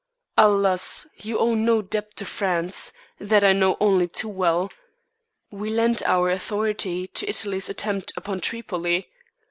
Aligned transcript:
Alas! 0.35 1.07
you 1.17 1.37
owe 1.37 1.53
no 1.53 1.83
debt 1.83 2.15
to 2.15 2.25
France, 2.25 2.91
that 3.19 3.43
I 3.43 3.53
know 3.53 3.77
only 3.79 4.07
too 4.07 4.29
well. 4.29 4.71
We 5.51 5.69
lent 5.69 6.01
our 6.07 6.31
authority 6.31 7.05
to 7.05 7.29
Italy's 7.29 7.69
attempt 7.69 8.11
upon 8.17 8.41
Tripoli. 8.41 9.09